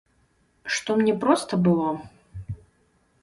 Што 0.75 0.95
мне 1.01 1.13
проста 1.25 1.53
было? 1.67 1.91